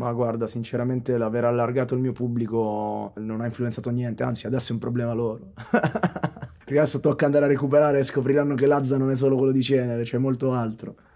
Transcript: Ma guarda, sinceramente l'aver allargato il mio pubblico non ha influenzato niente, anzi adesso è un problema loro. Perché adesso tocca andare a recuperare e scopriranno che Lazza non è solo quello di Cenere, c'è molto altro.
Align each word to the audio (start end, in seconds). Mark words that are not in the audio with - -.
Ma 0.00 0.10
guarda, 0.12 0.46
sinceramente 0.46 1.18
l'aver 1.18 1.44
allargato 1.44 1.94
il 1.94 2.00
mio 2.00 2.12
pubblico 2.12 3.12
non 3.16 3.42
ha 3.42 3.44
influenzato 3.44 3.90
niente, 3.90 4.22
anzi 4.22 4.46
adesso 4.46 4.70
è 4.70 4.72
un 4.72 4.80
problema 4.80 5.12
loro. 5.12 5.52
Perché 6.64 6.78
adesso 6.78 7.00
tocca 7.00 7.26
andare 7.26 7.44
a 7.44 7.48
recuperare 7.48 7.98
e 7.98 8.02
scopriranno 8.02 8.54
che 8.54 8.66
Lazza 8.66 8.96
non 8.96 9.10
è 9.10 9.14
solo 9.14 9.36
quello 9.36 9.52
di 9.52 9.62
Cenere, 9.62 10.04
c'è 10.04 10.16
molto 10.16 10.52
altro. 10.52 10.94